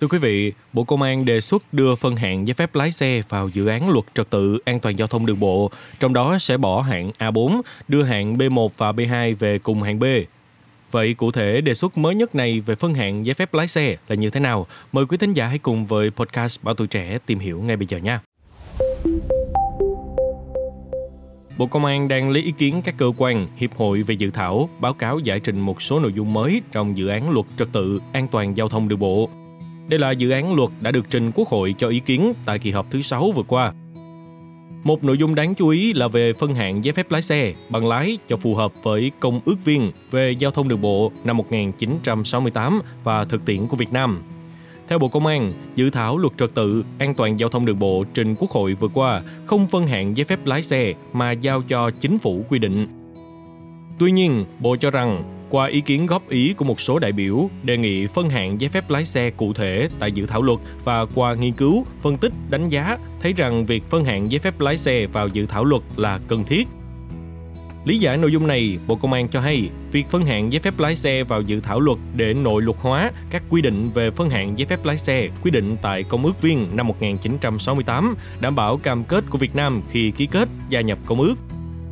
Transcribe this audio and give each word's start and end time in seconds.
Thưa 0.00 0.08
quý 0.08 0.18
vị, 0.18 0.52
Bộ 0.72 0.84
Công 0.84 1.02
an 1.02 1.24
đề 1.24 1.40
xuất 1.40 1.74
đưa 1.74 1.94
phân 1.94 2.16
hạng 2.16 2.46
giấy 2.46 2.54
phép 2.54 2.74
lái 2.74 2.90
xe 2.90 3.22
vào 3.28 3.48
dự 3.48 3.66
án 3.66 3.90
luật 3.90 4.04
trật 4.14 4.30
tự 4.30 4.58
an 4.64 4.80
toàn 4.80 4.98
giao 4.98 5.08
thông 5.08 5.26
đường 5.26 5.40
bộ, 5.40 5.70
trong 6.00 6.12
đó 6.12 6.38
sẽ 6.38 6.56
bỏ 6.56 6.80
hạng 6.80 7.10
A4, 7.18 7.60
đưa 7.88 8.02
hạng 8.02 8.36
B1 8.36 8.68
và 8.76 8.92
B2 8.92 9.36
về 9.38 9.58
cùng 9.58 9.82
hạng 9.82 9.98
B. 9.98 10.04
Vậy 10.90 11.14
cụ 11.14 11.30
thể 11.30 11.60
đề 11.60 11.74
xuất 11.74 11.98
mới 11.98 12.14
nhất 12.14 12.34
này 12.34 12.60
về 12.60 12.74
phân 12.74 12.94
hạng 12.94 13.26
giấy 13.26 13.34
phép 13.34 13.54
lái 13.54 13.68
xe 13.68 13.96
là 14.08 14.14
như 14.14 14.30
thế 14.30 14.40
nào? 14.40 14.66
Mời 14.92 15.06
quý 15.06 15.16
thính 15.16 15.32
giả 15.32 15.46
hãy 15.46 15.58
cùng 15.58 15.86
với 15.86 16.10
podcast 16.10 16.62
Bảo 16.62 16.74
tuổi 16.74 16.86
trẻ 16.86 17.18
tìm 17.26 17.38
hiểu 17.38 17.60
ngay 17.62 17.76
bây 17.76 17.86
giờ 17.86 17.98
nha. 17.98 18.20
Bộ 21.58 21.66
Công 21.66 21.84
an 21.84 22.08
đang 22.08 22.30
lấy 22.30 22.42
ý 22.42 22.52
kiến 22.58 22.82
các 22.84 22.94
cơ 22.98 23.12
quan, 23.16 23.46
hiệp 23.56 23.74
hội 23.74 24.02
về 24.02 24.14
dự 24.14 24.30
thảo, 24.30 24.68
báo 24.80 24.94
cáo 24.94 25.18
giải 25.18 25.40
trình 25.40 25.60
một 25.60 25.82
số 25.82 26.00
nội 26.00 26.12
dung 26.12 26.32
mới 26.32 26.62
trong 26.72 26.96
dự 26.96 27.08
án 27.08 27.30
luật 27.30 27.46
trật 27.58 27.68
tự 27.72 28.00
an 28.12 28.28
toàn 28.28 28.56
giao 28.56 28.68
thông 28.68 28.88
đường 28.88 28.98
bộ. 28.98 29.30
Đây 29.88 29.98
là 29.98 30.10
dự 30.10 30.30
án 30.30 30.54
luật 30.54 30.70
đã 30.80 30.90
được 30.90 31.06
trình 31.10 31.32
Quốc 31.34 31.48
hội 31.48 31.74
cho 31.78 31.88
ý 31.88 32.00
kiến 32.00 32.32
tại 32.44 32.58
kỳ 32.58 32.70
họp 32.70 32.90
thứ 32.90 33.02
6 33.02 33.30
vừa 33.30 33.42
qua. 33.42 33.72
Một 34.84 35.04
nội 35.04 35.18
dung 35.18 35.34
đáng 35.34 35.54
chú 35.54 35.68
ý 35.68 35.92
là 35.92 36.08
về 36.08 36.32
phân 36.32 36.54
hạng 36.54 36.84
giấy 36.84 36.92
phép 36.92 37.10
lái 37.10 37.22
xe, 37.22 37.54
bằng 37.70 37.88
lái 37.88 38.18
cho 38.28 38.36
phù 38.36 38.54
hợp 38.54 38.72
với 38.82 39.10
Công 39.20 39.40
ước 39.44 39.64
viên 39.64 39.92
về 40.10 40.30
giao 40.38 40.50
thông 40.50 40.68
đường 40.68 40.80
bộ 40.80 41.12
năm 41.24 41.36
1968 41.36 42.80
và 43.04 43.24
thực 43.24 43.44
tiễn 43.44 43.66
của 43.66 43.76
Việt 43.76 43.92
Nam. 43.92 44.22
Theo 44.88 44.98
Bộ 44.98 45.08
Công 45.08 45.26
an, 45.26 45.52
dự 45.74 45.90
thảo 45.90 46.18
luật 46.18 46.32
trật 46.38 46.54
tự 46.54 46.84
an 46.98 47.14
toàn 47.14 47.40
giao 47.40 47.48
thông 47.48 47.66
đường 47.66 47.78
bộ 47.78 48.04
trình 48.14 48.34
Quốc 48.38 48.50
hội 48.50 48.74
vừa 48.74 48.88
qua 48.88 49.22
không 49.46 49.66
phân 49.66 49.86
hạng 49.86 50.16
giấy 50.16 50.24
phép 50.24 50.46
lái 50.46 50.62
xe 50.62 50.94
mà 51.12 51.32
giao 51.32 51.62
cho 51.62 51.90
chính 51.90 52.18
phủ 52.18 52.44
quy 52.48 52.58
định. 52.58 53.05
Tuy 53.98 54.10
nhiên, 54.12 54.44
Bộ 54.60 54.76
cho 54.76 54.90
rằng 54.90 55.22
qua 55.50 55.66
ý 55.66 55.80
kiến 55.80 56.06
góp 56.06 56.28
ý 56.28 56.52
của 56.52 56.64
một 56.64 56.80
số 56.80 56.98
đại 56.98 57.12
biểu 57.12 57.50
đề 57.62 57.76
nghị 57.76 58.06
phân 58.06 58.28
hạng 58.28 58.60
giấy 58.60 58.68
phép 58.68 58.90
lái 58.90 59.04
xe 59.04 59.30
cụ 59.30 59.52
thể 59.52 59.88
tại 59.98 60.12
dự 60.12 60.26
thảo 60.26 60.42
luật 60.42 60.58
và 60.84 61.06
qua 61.14 61.34
nghiên 61.34 61.52
cứu, 61.52 61.86
phân 62.00 62.16
tích, 62.16 62.32
đánh 62.50 62.68
giá 62.68 62.98
thấy 63.22 63.32
rằng 63.32 63.66
việc 63.66 63.84
phân 63.90 64.04
hạng 64.04 64.30
giấy 64.30 64.38
phép 64.38 64.60
lái 64.60 64.78
xe 64.78 65.06
vào 65.06 65.28
dự 65.28 65.46
thảo 65.46 65.64
luật 65.64 65.82
là 65.96 66.20
cần 66.28 66.44
thiết. 66.44 66.68
Lý 67.84 67.98
giải 67.98 68.16
nội 68.16 68.32
dung 68.32 68.46
này, 68.46 68.78
Bộ 68.86 68.96
Công 68.96 69.12
an 69.12 69.28
cho 69.28 69.40
hay, 69.40 69.68
việc 69.92 70.06
phân 70.10 70.24
hạng 70.24 70.52
giấy 70.52 70.60
phép 70.60 70.78
lái 70.78 70.96
xe 70.96 71.24
vào 71.24 71.42
dự 71.42 71.60
thảo 71.60 71.80
luật 71.80 71.98
để 72.14 72.34
nội 72.34 72.62
luật 72.62 72.76
hóa 72.80 73.12
các 73.30 73.42
quy 73.50 73.62
định 73.62 73.90
về 73.94 74.10
phân 74.10 74.30
hạng 74.30 74.58
giấy 74.58 74.66
phép 74.66 74.84
lái 74.84 74.98
xe 74.98 75.28
quy 75.42 75.50
định 75.50 75.76
tại 75.82 76.02
Công 76.02 76.24
ước 76.24 76.42
viên 76.42 76.76
năm 76.76 76.88
1968, 76.88 78.16
đảm 78.40 78.54
bảo 78.54 78.76
cam 78.76 79.04
kết 79.04 79.24
của 79.30 79.38
Việt 79.38 79.56
Nam 79.56 79.82
khi 79.90 80.10
ký 80.10 80.26
kết 80.26 80.48
gia 80.68 80.80
nhập 80.80 80.98
công 81.06 81.20
ước. 81.20 81.34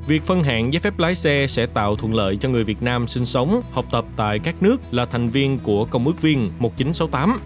Việc 0.06 0.22
phân 0.22 0.42
hạng 0.42 0.72
giấy 0.72 0.80
phép 0.80 0.98
lái 0.98 1.14
xe 1.14 1.47
sẽ 1.48 1.66
tạo 1.66 1.97
thuận 1.97 2.14
lợi 2.14 2.36
cho 2.36 2.48
người 2.48 2.64
Việt 2.64 2.83
Nam 2.83 3.08
sinh 3.08 3.24
sống, 3.24 3.62
học 3.70 3.84
tập 3.92 4.05
tại 4.16 4.38
các 4.38 4.62
nước 4.62 4.77
là 4.91 5.05
thành 5.05 5.28
viên 5.28 5.58
của 5.58 5.84
Công 5.84 6.06
ước 6.06 6.22
viên 6.22 6.50
1968. 6.58 7.38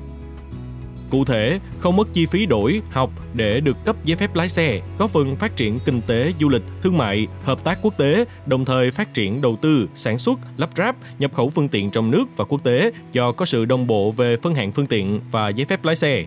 Cụ 1.10 1.24
thể, 1.24 1.60
không 1.78 1.96
mất 1.96 2.08
chi 2.12 2.26
phí 2.26 2.46
đổi, 2.46 2.82
học 2.90 3.10
để 3.34 3.60
được 3.60 3.76
cấp 3.84 3.96
giấy 4.04 4.16
phép 4.16 4.34
lái 4.34 4.48
xe, 4.48 4.80
góp 4.98 5.10
phần 5.10 5.36
phát 5.36 5.56
triển 5.56 5.78
kinh 5.84 6.00
tế, 6.06 6.32
du 6.40 6.48
lịch, 6.48 6.62
thương 6.82 6.98
mại, 6.98 7.26
hợp 7.44 7.64
tác 7.64 7.78
quốc 7.82 7.98
tế, 7.98 8.24
đồng 8.46 8.64
thời 8.64 8.90
phát 8.90 9.14
triển 9.14 9.40
đầu 9.40 9.56
tư, 9.56 9.88
sản 9.96 10.18
xuất, 10.18 10.38
lắp 10.56 10.70
ráp, 10.76 10.96
nhập 11.18 11.34
khẩu 11.34 11.50
phương 11.50 11.68
tiện 11.68 11.90
trong 11.90 12.10
nước 12.10 12.24
và 12.36 12.44
quốc 12.44 12.64
tế 12.64 12.92
do 13.12 13.32
có 13.32 13.44
sự 13.44 13.64
đồng 13.64 13.86
bộ 13.86 14.10
về 14.10 14.36
phân 14.42 14.54
hạng 14.54 14.72
phương 14.72 14.86
tiện 14.86 15.20
và 15.30 15.48
giấy 15.48 15.64
phép 15.64 15.84
lái 15.84 15.96
xe. 15.96 16.26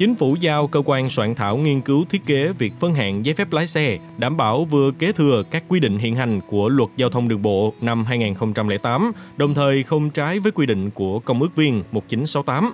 Chính 0.00 0.14
phủ 0.14 0.36
giao 0.40 0.66
cơ 0.66 0.82
quan 0.84 1.10
soạn 1.10 1.34
thảo 1.34 1.56
nghiên 1.56 1.80
cứu 1.80 2.04
thiết 2.10 2.26
kế 2.26 2.52
việc 2.58 2.72
phân 2.80 2.94
hạng 2.94 3.24
giấy 3.24 3.34
phép 3.34 3.52
lái 3.52 3.66
xe, 3.66 3.98
đảm 4.18 4.36
bảo 4.36 4.64
vừa 4.64 4.90
kế 4.98 5.12
thừa 5.12 5.42
các 5.50 5.64
quy 5.68 5.80
định 5.80 5.98
hiện 5.98 6.16
hành 6.16 6.40
của 6.48 6.68
Luật 6.68 6.90
Giao 6.96 7.10
thông 7.10 7.28
đường 7.28 7.42
bộ 7.42 7.74
năm 7.80 8.04
2008, 8.04 9.12
đồng 9.36 9.54
thời 9.54 9.82
không 9.82 10.10
trái 10.10 10.38
với 10.38 10.52
quy 10.52 10.66
định 10.66 10.90
của 10.90 11.18
Công 11.18 11.42
ước 11.42 11.56
viên 11.56 11.82
1968. 11.92 12.72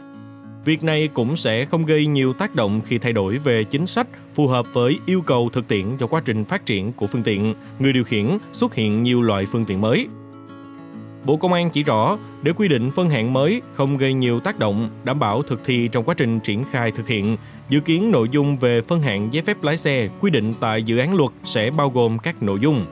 Việc 0.64 0.82
này 0.82 1.08
cũng 1.14 1.36
sẽ 1.36 1.64
không 1.64 1.86
gây 1.86 2.06
nhiều 2.06 2.32
tác 2.32 2.54
động 2.54 2.80
khi 2.84 2.98
thay 2.98 3.12
đổi 3.12 3.38
về 3.38 3.64
chính 3.64 3.86
sách 3.86 4.06
phù 4.34 4.46
hợp 4.46 4.66
với 4.72 4.98
yêu 5.06 5.20
cầu 5.20 5.50
thực 5.52 5.68
tiễn 5.68 5.86
cho 6.00 6.06
quá 6.06 6.22
trình 6.24 6.44
phát 6.44 6.66
triển 6.66 6.92
của 6.92 7.06
phương 7.06 7.22
tiện, 7.22 7.54
người 7.78 7.92
điều 7.92 8.04
khiển 8.04 8.38
xuất 8.52 8.74
hiện 8.74 9.02
nhiều 9.02 9.22
loại 9.22 9.46
phương 9.46 9.64
tiện 9.64 9.80
mới. 9.80 10.06
Bộ 11.24 11.36
Công 11.36 11.52
an 11.52 11.70
chỉ 11.70 11.82
rõ, 11.82 12.18
để 12.42 12.52
quy 12.52 12.68
định 12.68 12.90
phân 12.90 13.10
hạng 13.10 13.32
mới 13.32 13.62
không 13.74 13.96
gây 13.96 14.14
nhiều 14.14 14.40
tác 14.40 14.58
động, 14.58 14.90
đảm 15.04 15.18
bảo 15.18 15.42
thực 15.42 15.64
thi 15.64 15.88
trong 15.92 16.04
quá 16.04 16.14
trình 16.14 16.40
triển 16.40 16.64
khai 16.70 16.90
thực 16.90 17.08
hiện, 17.08 17.36
dự 17.68 17.80
kiến 17.80 18.10
nội 18.10 18.28
dung 18.28 18.56
về 18.56 18.82
phân 18.82 19.00
hạng 19.00 19.32
giấy 19.32 19.42
phép 19.42 19.62
lái 19.62 19.76
xe 19.76 20.08
quy 20.20 20.30
định 20.30 20.54
tại 20.60 20.82
dự 20.82 20.98
án 20.98 21.16
luật 21.16 21.30
sẽ 21.44 21.70
bao 21.70 21.90
gồm 21.90 22.18
các 22.18 22.42
nội 22.42 22.58
dung. 22.60 22.86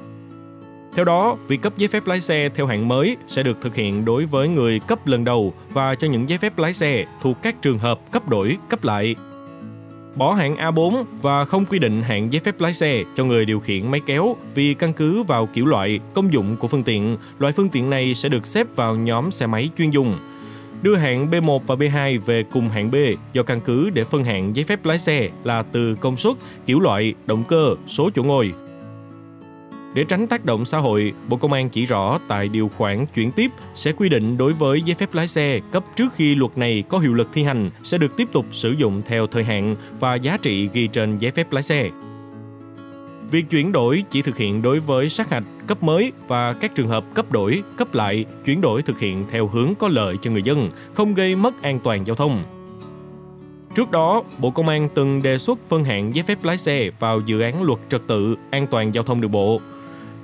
Theo 0.96 1.04
đó, 1.04 1.36
việc 1.48 1.62
cấp 1.62 1.72
giấy 1.76 1.88
phép 1.88 2.06
lái 2.06 2.20
xe 2.20 2.48
theo 2.54 2.66
hạng 2.66 2.88
mới 2.88 3.16
sẽ 3.28 3.42
được 3.42 3.58
thực 3.60 3.74
hiện 3.74 4.04
đối 4.04 4.24
với 4.24 4.48
người 4.48 4.80
cấp 4.80 5.06
lần 5.06 5.24
đầu 5.24 5.54
và 5.72 5.94
cho 5.94 6.08
những 6.08 6.28
giấy 6.28 6.38
phép 6.38 6.58
lái 6.58 6.74
xe 6.74 7.04
thuộc 7.22 7.42
các 7.42 7.62
trường 7.62 7.78
hợp 7.78 8.12
cấp 8.12 8.28
đổi, 8.28 8.56
cấp 8.68 8.84
lại 8.84 9.14
bỏ 10.16 10.32
hạng 10.32 10.56
A4 10.56 11.04
và 11.22 11.44
không 11.44 11.64
quy 11.64 11.78
định 11.78 12.02
hạng 12.02 12.32
giấy 12.32 12.40
phép 12.40 12.60
lái 12.60 12.74
xe 12.74 13.04
cho 13.16 13.24
người 13.24 13.44
điều 13.44 13.60
khiển 13.60 13.90
máy 13.90 14.00
kéo 14.06 14.36
vì 14.54 14.74
căn 14.74 14.92
cứ 14.92 15.22
vào 15.22 15.46
kiểu 15.46 15.66
loại, 15.66 16.00
công 16.14 16.32
dụng 16.32 16.56
của 16.56 16.68
phương 16.68 16.82
tiện, 16.82 17.16
loại 17.38 17.52
phương 17.52 17.68
tiện 17.68 17.90
này 17.90 18.14
sẽ 18.14 18.28
được 18.28 18.46
xếp 18.46 18.66
vào 18.76 18.96
nhóm 18.96 19.30
xe 19.30 19.46
máy 19.46 19.70
chuyên 19.78 19.90
dùng. 19.90 20.18
Đưa 20.82 20.96
hạng 20.96 21.30
B1 21.30 21.58
và 21.58 21.74
B2 21.74 22.20
về 22.20 22.44
cùng 22.52 22.68
hạng 22.68 22.90
B 22.90 22.94
do 23.32 23.42
căn 23.42 23.60
cứ 23.60 23.90
để 23.90 24.04
phân 24.04 24.24
hạng 24.24 24.56
giấy 24.56 24.64
phép 24.64 24.84
lái 24.84 24.98
xe 24.98 25.30
là 25.44 25.62
từ 25.62 25.94
công 25.94 26.16
suất, 26.16 26.36
kiểu 26.66 26.80
loại, 26.80 27.14
động 27.26 27.44
cơ, 27.48 27.74
số 27.86 28.10
chỗ 28.14 28.22
ngồi, 28.22 28.52
để 29.94 30.04
tránh 30.04 30.26
tác 30.26 30.44
động 30.44 30.64
xã 30.64 30.78
hội, 30.78 31.12
Bộ 31.28 31.36
Công 31.36 31.52
an 31.52 31.68
chỉ 31.68 31.86
rõ 31.86 32.18
tại 32.28 32.48
điều 32.48 32.70
khoản 32.76 33.06
chuyển 33.06 33.32
tiếp 33.32 33.50
sẽ 33.74 33.92
quy 33.92 34.08
định 34.08 34.36
đối 34.36 34.52
với 34.52 34.82
giấy 34.82 34.94
phép 34.94 35.14
lái 35.14 35.28
xe 35.28 35.60
cấp 35.72 35.84
trước 35.96 36.08
khi 36.14 36.34
luật 36.34 36.58
này 36.58 36.84
có 36.88 36.98
hiệu 36.98 37.14
lực 37.14 37.28
thi 37.32 37.44
hành 37.44 37.70
sẽ 37.84 37.98
được 37.98 38.16
tiếp 38.16 38.28
tục 38.32 38.46
sử 38.50 38.70
dụng 38.70 39.02
theo 39.06 39.26
thời 39.26 39.44
hạn 39.44 39.76
và 40.00 40.14
giá 40.14 40.36
trị 40.36 40.68
ghi 40.72 40.86
trên 40.86 41.18
giấy 41.18 41.30
phép 41.30 41.52
lái 41.52 41.62
xe. 41.62 41.90
Việc 43.30 43.50
chuyển 43.50 43.72
đổi 43.72 44.04
chỉ 44.10 44.22
thực 44.22 44.36
hiện 44.36 44.62
đối 44.62 44.80
với 44.80 45.08
sát 45.08 45.30
hạch, 45.30 45.44
cấp 45.66 45.82
mới 45.82 46.12
và 46.28 46.52
các 46.52 46.74
trường 46.74 46.88
hợp 46.88 47.04
cấp 47.14 47.32
đổi, 47.32 47.62
cấp 47.76 47.94
lại, 47.94 48.24
chuyển 48.44 48.60
đổi 48.60 48.82
thực 48.82 49.00
hiện 49.00 49.24
theo 49.30 49.46
hướng 49.46 49.74
có 49.74 49.88
lợi 49.88 50.16
cho 50.22 50.30
người 50.30 50.42
dân, 50.42 50.70
không 50.94 51.14
gây 51.14 51.36
mất 51.36 51.62
an 51.62 51.78
toàn 51.78 52.06
giao 52.06 52.16
thông. 52.16 52.42
Trước 53.74 53.90
đó, 53.90 54.22
Bộ 54.38 54.50
Công 54.50 54.68
an 54.68 54.88
từng 54.94 55.22
đề 55.22 55.38
xuất 55.38 55.58
phân 55.68 55.84
hạng 55.84 56.14
giấy 56.14 56.22
phép 56.22 56.44
lái 56.44 56.58
xe 56.58 56.90
vào 56.98 57.20
dự 57.20 57.40
án 57.40 57.62
luật 57.62 57.78
trật 57.88 58.06
tự 58.06 58.36
an 58.50 58.66
toàn 58.66 58.94
giao 58.94 59.04
thông 59.04 59.20
đường 59.20 59.30
bộ 59.30 59.60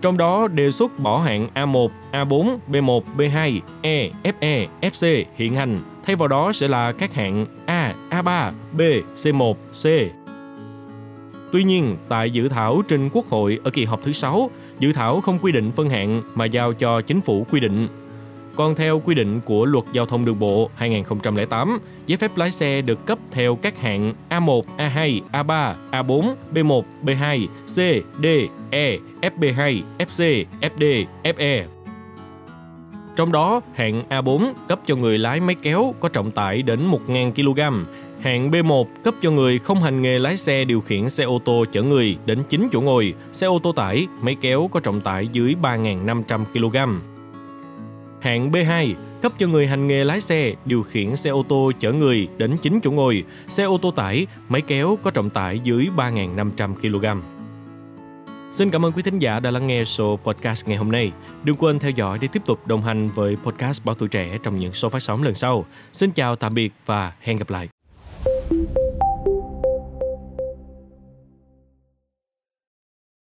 trong 0.00 0.18
đó 0.18 0.48
đề 0.48 0.70
xuất 0.70 0.98
bỏ 0.98 1.18
hạng 1.18 1.48
A1, 1.54 1.88
A4, 2.12 2.58
B1, 2.68 3.00
B2, 3.16 3.60
E, 3.82 4.10
FE, 4.22 4.66
FC 4.80 5.24
hiện 5.36 5.56
hành, 5.56 5.78
thay 6.06 6.16
vào 6.16 6.28
đó 6.28 6.52
sẽ 6.52 6.68
là 6.68 6.92
các 6.92 7.14
hạng 7.14 7.46
A, 7.66 7.94
A3, 8.10 8.52
B, 8.72 8.80
C1, 9.16 9.54
C. 9.54 10.12
Tuy 11.52 11.64
nhiên, 11.64 11.96
tại 12.08 12.30
dự 12.30 12.48
thảo 12.48 12.82
trình 12.88 13.08
Quốc 13.12 13.26
hội 13.28 13.58
ở 13.64 13.70
kỳ 13.70 13.84
họp 13.84 14.02
thứ 14.02 14.12
6, 14.12 14.50
dự 14.78 14.92
thảo 14.92 15.20
không 15.20 15.38
quy 15.38 15.52
định 15.52 15.70
phân 15.72 15.90
hạng 15.90 16.22
mà 16.34 16.44
giao 16.44 16.72
cho 16.72 17.00
chính 17.00 17.20
phủ 17.20 17.46
quy 17.50 17.60
định 17.60 17.88
còn 18.56 18.74
theo 18.74 19.02
quy 19.04 19.14
định 19.14 19.40
của 19.40 19.64
Luật 19.64 19.84
Giao 19.92 20.06
thông 20.06 20.24
đường 20.24 20.38
bộ 20.38 20.70
2008, 20.74 21.78
giấy 22.06 22.16
phép 22.16 22.36
lái 22.36 22.50
xe 22.50 22.82
được 22.82 23.06
cấp 23.06 23.18
theo 23.30 23.56
các 23.56 23.78
hạng 23.78 24.14
A1, 24.30 24.62
A2, 24.78 25.20
A3, 25.32 25.74
A4, 25.90 26.34
B1, 26.54 26.82
B2, 27.04 27.46
C, 27.66 28.04
D, 28.22 28.26
E, 28.70 28.98
FB2, 29.20 29.82
FC, 29.98 30.44
FD, 30.60 31.04
FE. 31.22 31.64
Trong 33.16 33.32
đó, 33.32 33.60
hạng 33.74 34.02
A4 34.08 34.52
cấp 34.68 34.80
cho 34.86 34.96
người 34.96 35.18
lái 35.18 35.40
máy 35.40 35.56
kéo 35.62 35.94
có 36.00 36.08
trọng 36.08 36.30
tải 36.30 36.62
đến 36.62 36.80
1.000 36.90 37.32
kg, 37.32 37.84
Hạng 38.20 38.50
B1 38.50 38.84
cấp 39.04 39.14
cho 39.22 39.30
người 39.30 39.58
không 39.58 39.82
hành 39.82 40.02
nghề 40.02 40.18
lái 40.18 40.36
xe 40.36 40.64
điều 40.64 40.80
khiển 40.80 41.08
xe 41.08 41.24
ô 41.24 41.40
tô 41.44 41.64
chở 41.72 41.82
người 41.82 42.16
đến 42.26 42.42
9 42.48 42.68
chỗ 42.72 42.80
ngồi, 42.80 43.14
xe 43.32 43.46
ô 43.46 43.58
tô 43.62 43.72
tải, 43.72 44.06
máy 44.22 44.36
kéo 44.40 44.68
có 44.72 44.80
trọng 44.80 45.00
tải 45.00 45.28
dưới 45.32 45.54
3.500 45.62 46.44
kg. 46.44 47.00
Hạng 48.20 48.50
B2 48.50 48.94
cấp 49.22 49.32
cho 49.38 49.46
người 49.46 49.66
hành 49.66 49.86
nghề 49.86 50.04
lái 50.04 50.20
xe 50.20 50.54
điều 50.64 50.82
khiển 50.82 51.16
xe 51.16 51.30
ô 51.30 51.44
tô 51.48 51.72
chở 51.80 51.92
người 51.92 52.28
đến 52.36 52.56
9 52.56 52.80
chỗ 52.82 52.90
ngồi, 52.90 53.24
xe 53.48 53.64
ô 53.64 53.78
tô 53.82 53.90
tải, 53.90 54.26
máy 54.48 54.62
kéo 54.66 54.98
có 55.02 55.10
trọng 55.10 55.30
tải 55.30 55.58
dưới 55.58 55.88
3.500 55.96 56.74
kg. 56.74 57.20
Xin 58.52 58.70
cảm 58.70 58.84
ơn 58.84 58.92
quý 58.92 59.02
thính 59.02 59.18
giả 59.18 59.40
đã 59.40 59.50
lắng 59.50 59.66
nghe 59.66 59.84
số 59.84 60.18
podcast 60.24 60.68
ngày 60.68 60.76
hôm 60.76 60.92
nay. 60.92 61.12
Đừng 61.42 61.56
quên 61.56 61.78
theo 61.78 61.90
dõi 61.90 62.18
để 62.20 62.28
tiếp 62.32 62.42
tục 62.46 62.66
đồng 62.66 62.82
hành 62.82 63.08
với 63.08 63.36
podcast 63.36 63.84
Báo 63.84 63.94
Tuổi 63.94 64.08
Trẻ 64.08 64.38
trong 64.42 64.60
những 64.60 64.72
số 64.72 64.88
phát 64.88 65.02
sóng 65.02 65.22
lần 65.22 65.34
sau. 65.34 65.64
Xin 65.92 66.10
chào 66.10 66.36
tạm 66.36 66.54
biệt 66.54 66.72
và 66.86 67.12
hẹn 67.20 67.38
gặp 67.38 67.50
lại. 67.50 67.79